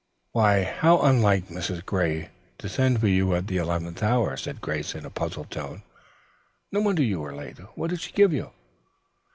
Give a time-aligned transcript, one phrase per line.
[0.31, 1.85] "Why, how unlike Mrs.
[1.85, 5.83] Gray to send for you at the eleventh hour," said Grace in a puzzled tone.
[6.71, 7.59] "No wonder you were late.
[7.75, 8.49] What did she give you?"